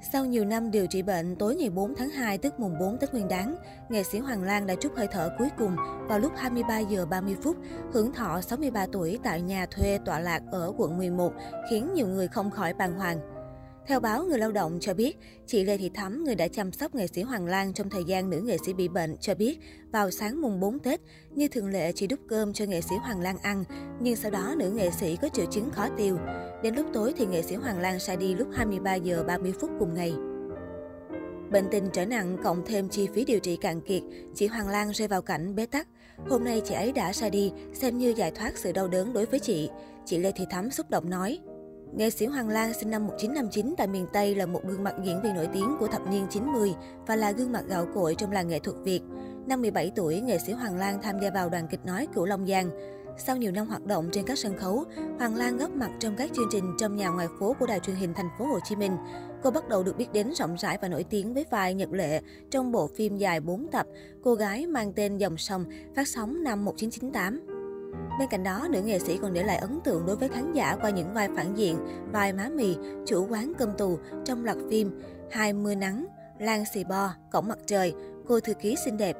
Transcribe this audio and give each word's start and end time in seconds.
Sau 0.00 0.24
nhiều 0.24 0.44
năm 0.44 0.70
điều 0.70 0.86
trị 0.86 1.02
bệnh, 1.02 1.36
tối 1.36 1.54
ngày 1.54 1.70
4 1.70 1.94
tháng 1.94 2.10
2 2.10 2.38
tức 2.38 2.60
mùng 2.60 2.78
4 2.78 2.98
Tết 2.98 3.12
Nguyên 3.12 3.28
đán, 3.28 3.56
nghệ 3.88 4.02
sĩ 4.02 4.18
Hoàng 4.18 4.42
Lan 4.42 4.66
đã 4.66 4.74
trút 4.74 4.96
hơi 4.96 5.06
thở 5.10 5.30
cuối 5.38 5.48
cùng 5.58 5.76
vào 6.08 6.18
lúc 6.18 6.32
23 6.36 6.78
giờ 6.78 7.06
30 7.06 7.36
phút, 7.42 7.56
hưởng 7.92 8.12
thọ 8.12 8.40
63 8.40 8.86
tuổi 8.92 9.18
tại 9.22 9.42
nhà 9.42 9.66
thuê 9.66 9.98
tọa 10.04 10.20
lạc 10.20 10.42
ở 10.50 10.72
quận 10.76 10.98
11, 10.98 11.32
khiến 11.70 11.94
nhiều 11.94 12.06
người 12.06 12.28
không 12.28 12.50
khỏi 12.50 12.74
bàng 12.74 12.94
hoàng. 12.94 13.35
Theo 13.88 14.00
báo 14.00 14.24
Người 14.24 14.38
Lao 14.38 14.52
động 14.52 14.78
cho 14.80 14.94
biết, 14.94 15.16
chị 15.46 15.64
Lê 15.64 15.76
Thị 15.76 15.90
Thắm, 15.94 16.24
người 16.24 16.34
đã 16.34 16.48
chăm 16.48 16.72
sóc 16.72 16.94
nghệ 16.94 17.06
sĩ 17.06 17.22
Hoàng 17.22 17.46
Lan 17.46 17.72
trong 17.72 17.90
thời 17.90 18.04
gian 18.04 18.30
nữ 18.30 18.40
nghệ 18.40 18.56
sĩ 18.66 18.72
bị 18.72 18.88
bệnh, 18.88 19.16
cho 19.16 19.34
biết 19.34 19.58
vào 19.92 20.10
sáng 20.10 20.40
mùng 20.40 20.60
4 20.60 20.78
Tết, 20.78 21.00
như 21.34 21.48
thường 21.48 21.68
lệ 21.68 21.92
chị 21.92 22.06
đút 22.06 22.20
cơm 22.28 22.52
cho 22.52 22.64
nghệ 22.64 22.80
sĩ 22.80 22.94
Hoàng 23.02 23.20
Lan 23.20 23.36
ăn, 23.42 23.64
nhưng 24.00 24.16
sau 24.16 24.30
đó 24.30 24.54
nữ 24.58 24.70
nghệ 24.70 24.90
sĩ 24.90 25.16
có 25.22 25.28
triệu 25.28 25.46
chứng 25.46 25.70
khó 25.70 25.88
tiêu. 25.96 26.18
Đến 26.62 26.74
lúc 26.74 26.86
tối 26.92 27.14
thì 27.16 27.26
nghệ 27.26 27.42
sĩ 27.42 27.54
Hoàng 27.54 27.78
Lan 27.78 27.98
ra 27.98 28.16
đi 28.16 28.34
lúc 28.34 28.48
23 28.54 28.94
giờ 28.94 29.24
30 29.26 29.52
phút 29.60 29.70
cùng 29.78 29.94
ngày. 29.94 30.14
Bệnh 31.50 31.68
tình 31.70 31.88
trở 31.92 32.06
nặng 32.06 32.36
cộng 32.44 32.62
thêm 32.66 32.88
chi 32.88 33.08
phí 33.14 33.24
điều 33.24 33.38
trị 33.38 33.56
cạn 33.56 33.80
kiệt, 33.80 34.02
chị 34.34 34.46
Hoàng 34.46 34.68
Lan 34.68 34.90
rơi 34.90 35.08
vào 35.08 35.22
cảnh 35.22 35.54
bế 35.54 35.66
tắc. 35.66 35.88
Hôm 36.28 36.44
nay 36.44 36.62
chị 36.64 36.74
ấy 36.74 36.92
đã 36.92 37.12
ra 37.12 37.28
đi, 37.28 37.52
xem 37.74 37.98
như 37.98 38.14
giải 38.16 38.30
thoát 38.30 38.58
sự 38.58 38.72
đau 38.72 38.88
đớn 38.88 39.12
đối 39.12 39.26
với 39.26 39.40
chị. 39.40 39.70
Chị 40.06 40.18
Lê 40.18 40.32
Thị 40.32 40.44
Thắm 40.50 40.70
xúc 40.70 40.90
động 40.90 41.10
nói. 41.10 41.38
Nghệ 41.92 42.10
sĩ 42.10 42.26
Hoàng 42.26 42.48
Lan 42.48 42.72
sinh 42.74 42.90
năm 42.90 43.06
1959 43.06 43.74
tại 43.76 43.86
miền 43.86 44.06
Tây 44.12 44.34
là 44.34 44.46
một 44.46 44.60
gương 44.64 44.84
mặt 44.84 44.94
diễn 45.04 45.22
viên 45.22 45.34
nổi 45.34 45.48
tiếng 45.52 45.76
của 45.80 45.86
thập 45.86 46.10
niên 46.10 46.26
90 46.30 46.74
và 47.06 47.16
là 47.16 47.32
gương 47.32 47.52
mặt 47.52 47.64
gạo 47.68 47.86
cội 47.94 48.14
trong 48.14 48.32
làng 48.32 48.48
nghệ 48.48 48.58
thuật 48.58 48.76
Việt. 48.84 49.00
Năm 49.46 49.62
17 49.62 49.92
tuổi, 49.96 50.20
nghệ 50.20 50.38
sĩ 50.38 50.52
Hoàng 50.52 50.76
Lan 50.76 51.02
tham 51.02 51.20
gia 51.20 51.30
vào 51.30 51.48
đoàn 51.48 51.68
kịch 51.70 51.84
nói 51.84 52.08
Cửu 52.14 52.24
Long 52.24 52.46
Giang. 52.46 52.70
Sau 53.18 53.36
nhiều 53.36 53.52
năm 53.52 53.66
hoạt 53.66 53.86
động 53.86 54.08
trên 54.12 54.24
các 54.24 54.38
sân 54.38 54.58
khấu, 54.58 54.84
Hoàng 55.18 55.36
Lan 55.36 55.56
góp 55.56 55.70
mặt 55.70 55.90
trong 56.00 56.16
các 56.16 56.30
chương 56.34 56.48
trình 56.52 56.64
trong 56.78 56.96
nhà 56.96 57.08
ngoài 57.08 57.28
phố 57.40 57.56
của 57.58 57.66
đài 57.66 57.80
truyền 57.80 57.96
hình 57.96 58.14
thành 58.14 58.28
phố 58.38 58.46
Hồ 58.46 58.58
Chí 58.64 58.76
Minh. 58.76 58.96
Cô 59.42 59.50
bắt 59.50 59.68
đầu 59.68 59.82
được 59.82 59.96
biết 59.96 60.12
đến 60.12 60.32
rộng 60.34 60.56
rãi 60.58 60.78
và 60.82 60.88
nổi 60.88 61.04
tiếng 61.04 61.34
với 61.34 61.44
vai 61.50 61.74
Nhật 61.74 61.92
Lệ 61.92 62.20
trong 62.50 62.72
bộ 62.72 62.86
phim 62.86 63.16
dài 63.16 63.40
4 63.40 63.68
tập 63.68 63.86
Cô 64.22 64.34
gái 64.34 64.66
mang 64.66 64.92
tên 64.92 65.16
Dòng 65.16 65.36
sông 65.36 65.64
phát 65.96 66.08
sóng 66.08 66.42
năm 66.44 66.64
1998. 66.64 67.55
Bên 68.18 68.28
cạnh 68.30 68.44
đó, 68.44 68.68
nữ 68.70 68.82
nghệ 68.82 68.98
sĩ 68.98 69.18
còn 69.18 69.32
để 69.32 69.42
lại 69.42 69.56
ấn 69.56 69.80
tượng 69.84 70.06
đối 70.06 70.16
với 70.16 70.28
khán 70.28 70.52
giả 70.52 70.76
qua 70.80 70.90
những 70.90 71.14
vai 71.14 71.28
phản 71.36 71.54
diện, 71.54 71.78
vai 72.12 72.32
má 72.32 72.48
mì, 72.48 72.76
chủ 73.06 73.26
quán 73.30 73.52
cơm 73.58 73.76
tù 73.78 73.98
trong 74.24 74.44
loạt 74.44 74.56
phim 74.70 75.00
Hai 75.30 75.52
mưa 75.52 75.74
nắng, 75.74 76.06
Lan 76.38 76.64
xì 76.74 76.84
bo, 76.84 77.10
Cổng 77.32 77.48
mặt 77.48 77.58
trời, 77.66 77.94
Cô 78.28 78.40
thư 78.40 78.54
ký 78.54 78.76
xinh 78.84 78.96
đẹp. 78.96 79.16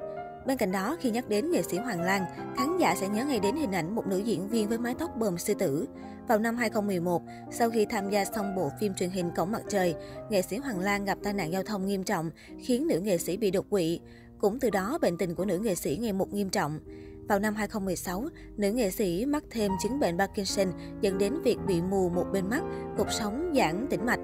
Bên 0.47 0.56
cạnh 0.56 0.72
đó, 0.72 0.97
khi 1.00 1.11
nhắc 1.11 1.28
đến 1.28 1.50
nghệ 1.50 1.62
sĩ 1.62 1.78
Hoàng 1.78 2.00
Lan, 2.00 2.25
khán 2.56 2.78
giả 2.78 2.94
sẽ 3.00 3.09
nhớ 3.09 3.25
ngay 3.25 3.41
đến 3.41 3.56
hình 3.56 3.72
ảnh 3.72 3.94
một 3.94 4.06
nữ 4.06 4.19
diễn 4.19 4.48
viên 4.48 4.69
với 4.69 4.78
mái 4.78 4.94
tóc 4.98 5.17
bờm 5.17 5.39
sư 5.39 5.55
tử. 5.55 5.87
Vào 6.28 6.39
năm 6.39 6.56
2011, 6.56 7.22
sau 7.50 7.70
khi 7.70 7.87
tham 7.87 8.11
gia 8.11 8.25
xong 8.25 8.55
bộ 8.55 8.70
phim 8.81 8.94
truyền 8.94 9.11
hình 9.11 9.31
Cổng 9.37 9.53
mặt 9.53 9.62
trời, 9.69 9.94
nghệ 10.31 10.42
sĩ 10.42 10.56
Hoàng 10.56 10.81
Lan 10.81 11.05
gặp 11.05 11.19
tai 11.22 11.33
nạn 11.33 11.53
giao 11.53 11.62
thông 11.62 11.87
nghiêm 11.87 12.05
trọng, 12.05 12.31
khiến 12.61 12.87
nữ 12.87 13.00
nghệ 13.00 13.19
sĩ 13.19 13.37
bị 13.37 13.50
đột 13.50 13.70
quỵ. 13.70 14.00
Cũng 14.39 14.61
từ 14.61 14.70
đó, 14.70 14.98
bệnh 15.03 15.19
tình 15.19 15.34
của 15.34 15.44
nữ 15.44 15.59
nghệ 15.59 15.75
sĩ 15.75 15.98
ngày 16.00 16.12
một 16.12 16.33
nghiêm 16.33 16.50
trọng. 16.50 16.81
Vào 17.28 17.38
năm 17.38 17.55
2016, 17.55 18.24
nữ 18.56 18.72
nghệ 18.72 18.91
sĩ 18.91 19.27
mắc 19.27 19.44
thêm 19.50 19.72
chứng 19.82 20.00
bệnh 20.00 20.19
Parkinson 20.19 20.66
dẫn 21.00 21.19
đến 21.19 21.42
việc 21.42 21.58
bị 21.66 21.80
mù 21.80 22.08
một 22.08 22.24
bên 22.32 22.50
mắt, 22.50 22.62
cột 22.98 23.06
sống 23.10 23.52
giãn 23.56 23.86
tĩnh 23.91 24.06
mạch. 24.06 24.20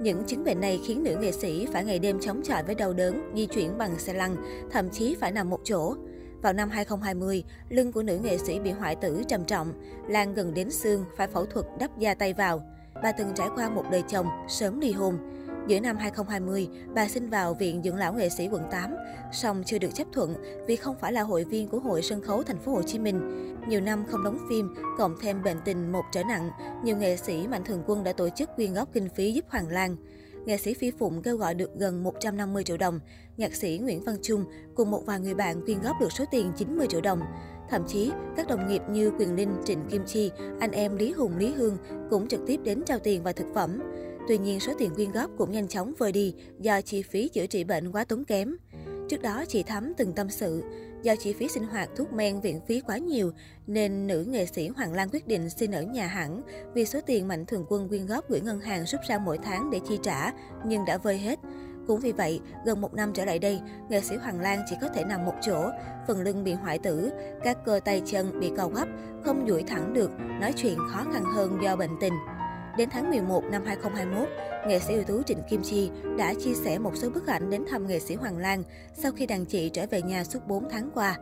Những 0.00 0.24
chứng 0.26 0.44
bệnh 0.44 0.60
này 0.60 0.80
khiến 0.86 1.02
nữ 1.02 1.16
nghệ 1.20 1.32
sĩ 1.32 1.66
phải 1.72 1.84
ngày 1.84 1.98
đêm 1.98 2.20
chống 2.20 2.42
chọi 2.42 2.62
với 2.62 2.74
đau 2.74 2.92
đớn, 2.92 3.32
di 3.36 3.46
chuyển 3.46 3.78
bằng 3.78 3.98
xe 3.98 4.12
lăn, 4.12 4.36
thậm 4.70 4.90
chí 4.90 5.16
phải 5.20 5.32
nằm 5.32 5.50
một 5.50 5.60
chỗ. 5.64 5.94
Vào 6.42 6.52
năm 6.52 6.70
2020, 6.70 7.44
lưng 7.68 7.92
của 7.92 8.02
nữ 8.02 8.18
nghệ 8.18 8.38
sĩ 8.38 8.58
bị 8.60 8.70
hoại 8.70 8.96
tử 8.96 9.22
trầm 9.28 9.44
trọng, 9.44 9.72
lan 10.08 10.34
gần 10.34 10.54
đến 10.54 10.70
xương, 10.70 11.04
phải 11.16 11.26
phẫu 11.26 11.46
thuật 11.46 11.66
đắp 11.78 11.98
da 11.98 12.14
tay 12.14 12.32
vào. 12.32 12.62
Bà 13.02 13.12
từng 13.12 13.28
trải 13.34 13.48
qua 13.54 13.70
một 13.70 13.84
đời 13.90 14.02
chồng, 14.08 14.26
sớm 14.48 14.80
ly 14.80 14.92
hôn. 14.92 15.18
Giữa 15.66 15.80
năm 15.80 15.96
2020, 15.96 16.68
bà 16.94 17.08
xin 17.08 17.30
vào 17.30 17.54
Viện 17.54 17.82
Dưỡng 17.84 17.96
lão 17.96 18.14
nghệ 18.14 18.28
sĩ 18.28 18.48
quận 18.48 18.62
8, 18.70 18.94
song 19.32 19.62
chưa 19.66 19.78
được 19.78 19.94
chấp 19.94 20.06
thuận 20.12 20.34
vì 20.66 20.76
không 20.76 20.96
phải 21.00 21.12
là 21.12 21.22
hội 21.22 21.44
viên 21.44 21.68
của 21.68 21.78
Hội 21.78 22.02
sân 22.02 22.22
khấu 22.22 22.42
thành 22.42 22.58
phố 22.58 22.72
Hồ 22.72 22.82
Chí 22.82 22.98
Minh. 22.98 23.20
Nhiều 23.68 23.80
năm 23.80 24.04
không 24.10 24.24
đóng 24.24 24.38
phim, 24.50 24.74
cộng 24.98 25.16
thêm 25.20 25.42
bệnh 25.42 25.56
tình 25.64 25.92
một 25.92 26.02
trở 26.12 26.22
nặng, 26.24 26.50
nhiều 26.84 26.96
nghệ 26.96 27.16
sĩ 27.16 27.46
mạnh 27.46 27.64
thường 27.64 27.82
quân 27.86 28.04
đã 28.04 28.12
tổ 28.12 28.28
chức 28.28 28.50
quyên 28.56 28.74
góp 28.74 28.92
kinh 28.92 29.08
phí 29.08 29.32
giúp 29.32 29.44
Hoàng 29.48 29.68
Lan. 29.68 29.96
Nghệ 30.44 30.56
sĩ 30.56 30.74
Phi 30.74 30.90
Phụng 30.90 31.22
kêu 31.22 31.36
gọi 31.36 31.54
được 31.54 31.70
gần 31.74 32.02
150 32.02 32.64
triệu 32.64 32.76
đồng. 32.76 33.00
Nhạc 33.36 33.54
sĩ 33.54 33.78
Nguyễn 33.82 34.04
Văn 34.04 34.16
Trung 34.22 34.44
cùng 34.74 34.90
một 34.90 35.06
vài 35.06 35.20
người 35.20 35.34
bạn 35.34 35.64
quyên 35.64 35.80
góp 35.80 35.96
được 36.00 36.12
số 36.12 36.24
tiền 36.30 36.52
90 36.56 36.86
triệu 36.90 37.00
đồng. 37.00 37.20
Thậm 37.70 37.82
chí, 37.86 38.12
các 38.36 38.48
đồng 38.48 38.68
nghiệp 38.68 38.82
như 38.90 39.12
Quyền 39.18 39.36
Linh, 39.36 39.56
Trịnh 39.64 39.84
Kim 39.90 40.02
Chi, 40.06 40.30
anh 40.60 40.70
em 40.70 40.96
Lý 40.96 41.12
Hùng, 41.12 41.38
Lý 41.38 41.52
Hương 41.52 41.76
cũng 42.10 42.28
trực 42.28 42.40
tiếp 42.46 42.60
đến 42.64 42.82
trao 42.86 42.98
tiền 42.98 43.22
và 43.22 43.32
thực 43.32 43.46
phẩm. 43.54 43.82
Tuy 44.28 44.38
nhiên, 44.38 44.60
số 44.60 44.72
tiền 44.78 44.94
quyên 44.94 45.12
góp 45.12 45.30
cũng 45.38 45.52
nhanh 45.52 45.68
chóng 45.68 45.94
vơi 45.98 46.12
đi 46.12 46.34
do 46.60 46.80
chi 46.80 47.02
phí 47.02 47.28
chữa 47.28 47.46
trị 47.46 47.64
bệnh 47.64 47.92
quá 47.92 48.04
tốn 48.04 48.24
kém. 48.24 48.56
Trước 49.08 49.22
đó, 49.22 49.44
chị 49.48 49.62
Thắm 49.62 49.92
từng 49.96 50.12
tâm 50.12 50.30
sự, 50.30 50.62
do 51.02 51.16
chi 51.16 51.32
phí 51.32 51.48
sinh 51.48 51.64
hoạt 51.64 51.88
thuốc 51.96 52.12
men 52.12 52.40
viện 52.40 52.60
phí 52.68 52.80
quá 52.80 52.98
nhiều, 52.98 53.32
nên 53.66 54.06
nữ 54.06 54.24
nghệ 54.28 54.46
sĩ 54.46 54.68
Hoàng 54.68 54.92
Lan 54.92 55.08
quyết 55.12 55.26
định 55.26 55.50
xin 55.50 55.70
ở 55.70 55.82
nhà 55.82 56.06
hẳn 56.06 56.42
vì 56.74 56.84
số 56.84 57.00
tiền 57.06 57.28
mạnh 57.28 57.46
thường 57.46 57.66
quân 57.68 57.88
quyên 57.88 58.06
góp 58.06 58.30
gửi 58.30 58.40
ngân 58.40 58.60
hàng 58.60 58.84
rút 58.86 59.00
ra 59.08 59.18
mỗi 59.18 59.38
tháng 59.38 59.70
để 59.70 59.80
chi 59.88 59.98
trả, 60.02 60.32
nhưng 60.66 60.84
đã 60.84 60.98
vơi 60.98 61.18
hết. 61.18 61.38
Cũng 61.86 62.00
vì 62.00 62.12
vậy, 62.12 62.40
gần 62.64 62.80
một 62.80 62.94
năm 62.94 63.12
trở 63.14 63.24
lại 63.24 63.38
đây, 63.38 63.60
nghệ 63.88 64.00
sĩ 64.00 64.16
Hoàng 64.16 64.40
Lan 64.40 64.62
chỉ 64.70 64.76
có 64.80 64.88
thể 64.88 65.04
nằm 65.04 65.24
một 65.24 65.34
chỗ, 65.42 65.70
phần 66.06 66.22
lưng 66.22 66.44
bị 66.44 66.52
hoại 66.52 66.78
tử, 66.78 67.10
các 67.44 67.58
cơ 67.64 67.80
tay 67.84 68.02
chân 68.06 68.40
bị 68.40 68.50
co 68.56 68.68
quắp, 68.68 68.88
không 69.24 69.44
duỗi 69.48 69.62
thẳng 69.62 69.94
được, 69.94 70.10
nói 70.40 70.52
chuyện 70.56 70.78
khó 70.90 71.04
khăn 71.12 71.24
hơn 71.24 71.58
do 71.62 71.76
bệnh 71.76 71.96
tình. 72.00 72.12
Đến 72.76 72.88
tháng 72.92 73.10
11 73.10 73.44
năm 73.44 73.62
2021, 73.66 74.28
nghệ 74.68 74.78
sĩ 74.78 74.94
ưu 74.94 75.04
tú 75.04 75.22
Trịnh 75.22 75.42
Kim 75.50 75.62
Chi 75.62 75.90
đã 76.18 76.34
chia 76.34 76.54
sẻ 76.54 76.78
một 76.78 76.96
số 76.96 77.10
bức 77.10 77.26
ảnh 77.26 77.50
đến 77.50 77.64
thăm 77.70 77.86
nghệ 77.86 78.00
sĩ 78.00 78.14
Hoàng 78.14 78.38
Lan 78.38 78.62
sau 78.94 79.12
khi 79.12 79.26
đàn 79.26 79.44
chị 79.44 79.68
trở 79.68 79.86
về 79.90 80.02
nhà 80.02 80.24
suốt 80.24 80.38
4 80.48 80.68
tháng 80.70 80.90
qua. 80.94 81.18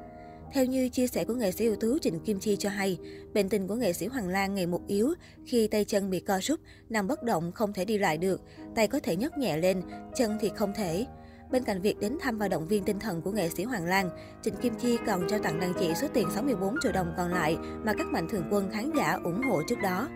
Theo 0.52 0.64
như 0.64 0.88
chia 0.88 1.06
sẻ 1.06 1.24
của 1.24 1.34
nghệ 1.34 1.52
sĩ 1.52 1.66
ưu 1.66 1.76
tú 1.76 1.98
Trịnh 1.98 2.20
Kim 2.20 2.40
Chi 2.40 2.56
cho 2.56 2.68
hay, 2.68 2.98
bệnh 3.34 3.48
tình 3.48 3.68
của 3.68 3.74
nghệ 3.74 3.92
sĩ 3.92 4.06
Hoàng 4.06 4.28
Lan 4.28 4.54
ngày 4.54 4.66
một 4.66 4.80
yếu 4.86 5.14
khi 5.46 5.68
tay 5.68 5.84
chân 5.84 6.10
bị 6.10 6.20
co 6.20 6.38
rút, 6.42 6.60
nằm 6.88 7.06
bất 7.06 7.22
động 7.22 7.52
không 7.52 7.72
thể 7.72 7.84
đi 7.84 7.98
lại 7.98 8.18
được, 8.18 8.40
tay 8.74 8.88
có 8.88 9.00
thể 9.02 9.16
nhấc 9.16 9.38
nhẹ 9.38 9.56
lên, 9.56 9.82
chân 10.14 10.38
thì 10.40 10.50
không 10.56 10.72
thể. 10.76 11.06
Bên 11.50 11.64
cạnh 11.64 11.80
việc 11.80 11.98
đến 12.00 12.18
thăm 12.20 12.38
và 12.38 12.48
động 12.48 12.68
viên 12.68 12.84
tinh 12.84 12.98
thần 12.98 13.22
của 13.22 13.32
nghệ 13.32 13.48
sĩ 13.48 13.64
Hoàng 13.64 13.84
Lan, 13.84 14.10
Trịnh 14.42 14.56
Kim 14.56 14.74
Chi 14.74 14.98
còn 15.06 15.28
trao 15.28 15.38
tặng 15.38 15.60
đàn 15.60 15.72
chị 15.80 15.92
số 15.94 16.06
tiền 16.14 16.28
64 16.34 16.74
triệu 16.82 16.92
đồng 16.92 17.14
còn 17.16 17.32
lại 17.32 17.56
mà 17.84 17.92
các 17.98 18.06
mạnh 18.06 18.28
thường 18.30 18.48
quân 18.50 18.70
khán 18.72 18.90
giả 18.96 19.18
ủng 19.24 19.42
hộ 19.48 19.62
trước 19.68 19.78
đó. 19.82 20.08